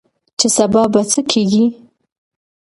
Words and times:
چې 0.39 0.47
سبا 0.57 0.83
به 0.93 1.01
څه 1.11 1.21
کيږي؟ 1.31 1.65